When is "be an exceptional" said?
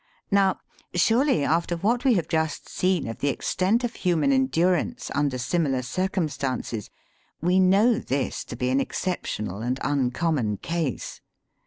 8.55-9.61